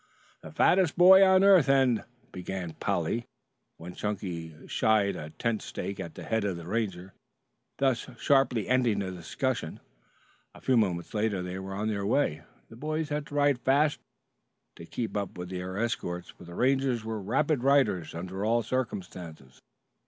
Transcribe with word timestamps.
"The 0.41 0.51
Fattest 0.51 0.97
Boy 0.97 1.23
on 1.23 1.43
Earth 1.43 1.69
and" 1.69 2.05
began 2.31 2.73
Polly 2.79 3.27
when 3.77 3.93
Chunky 3.93 4.51
shied 4.67 5.15
a 5.15 5.29
tent 5.29 5.61
stake 5.61 5.99
at 5.99 6.15
the 6.15 6.23
head 6.23 6.43
of 6.43 6.57
the 6.57 6.65
Ranger, 6.65 7.13
thus 7.77 8.07
sharply 8.17 8.67
ending 8.67 8.97
the 8.97 9.11
discussion. 9.11 9.79
A 10.55 10.59
few 10.61 10.75
moments 10.75 11.13
later 11.13 11.43
they 11.43 11.59
were 11.59 11.75
on 11.75 11.87
their 11.87 12.03
way. 12.07 12.41
The 12.69 12.75
boys 12.77 13.09
had 13.09 13.27
to 13.27 13.35
ride 13.35 13.59
rather 13.63 13.89
fast 13.89 13.99
to 14.77 14.87
keep 14.87 15.15
up 15.15 15.37
with 15.37 15.49
their 15.51 15.77
escort, 15.77 16.25
for 16.35 16.45
the 16.45 16.55
Rangers 16.55 17.05
were 17.05 17.21
rapid 17.21 17.61
riders 17.63 18.15
under 18.15 18.43
all 18.43 18.63
circumstances. 18.63 19.61